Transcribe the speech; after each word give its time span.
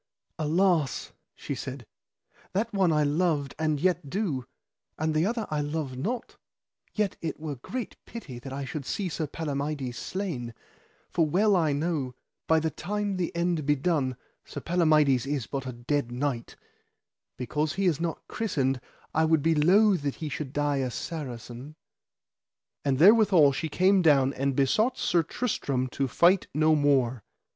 Alas, 0.39 1.11
she 1.35 1.53
said, 1.53 1.85
that 2.53 2.73
one 2.73 2.91
I 2.91 3.03
loved 3.03 3.53
and 3.59 3.79
yet 3.79 4.09
do, 4.09 4.45
and 4.97 5.13
the 5.13 5.27
other 5.27 5.45
I 5.51 5.61
love 5.61 5.95
not, 5.95 6.37
yet 6.95 7.17
it 7.21 7.39
were 7.39 7.53
great 7.53 7.95
pity 8.07 8.39
that 8.39 8.51
I 8.51 8.65
should 8.65 8.83
see 8.83 9.09
Sir 9.09 9.27
Palamides 9.27 9.99
slain; 9.99 10.55
for 11.11 11.27
well 11.29 11.55
I 11.55 11.71
know 11.71 12.15
by 12.47 12.59
that 12.61 12.77
time 12.77 13.17
the 13.17 13.31
end 13.35 13.63
be 13.67 13.75
done 13.75 14.15
Sir 14.43 14.59
Palamides 14.59 15.27
is 15.27 15.45
but 15.45 15.67
a 15.67 15.71
dead 15.71 16.11
knight: 16.11 16.55
because 17.37 17.73
he 17.73 17.85
is 17.85 18.01
not 18.01 18.27
christened 18.27 18.81
I 19.13 19.25
would 19.25 19.43
be 19.43 19.53
loath 19.53 20.01
that 20.01 20.15
he 20.15 20.29
should 20.29 20.51
die 20.51 20.77
a 20.77 20.89
Saracen. 20.89 21.75
And 22.83 22.97
therewithal 22.97 23.51
she 23.51 23.69
came 23.69 24.01
down 24.01 24.33
and 24.33 24.55
besought 24.55 24.97
Sir 24.97 25.21
Tristram 25.21 25.85
to 25.89 26.07
fight 26.07 26.47
no 26.55 26.73
more. 26.73 27.23